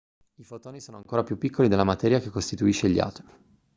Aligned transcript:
i 0.37 0.43
fotoni 0.43 0.81
sono 0.81 0.97
ancora 0.97 1.21
più 1.21 1.37
piccoli 1.37 1.67
della 1.67 1.83
materia 1.83 2.19
che 2.19 2.31
costituisce 2.31 2.89
gli 2.89 2.97
atomi 2.97 3.29